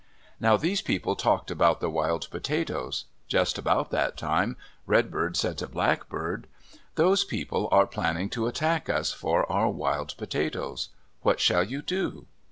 Now 0.39 0.57
these 0.57 0.81
people 0.81 1.15
talked 1.15 1.51
about 1.51 1.79
the 1.79 1.87
wild 1.87 2.27
potatoes. 2.31 3.05
Just 3.27 3.59
about 3.59 3.91
that 3.91 4.17
time, 4.17 4.57
Redbird 4.87 5.37
said 5.37 5.59
to 5.59 5.67
Blackbird, 5.67 6.47
"Those 6.95 7.23
people 7.23 7.69
are 7.71 7.85
planning 7.85 8.27
to 8.31 8.47
attack 8.47 8.89
us, 8.89 9.13
for 9.13 9.45
our 9.51 9.69
wild 9.69 10.15
potatoes. 10.17 10.89
What 11.21 11.39
shall 11.39 11.63
you 11.63 11.83
do?" 11.83 12.25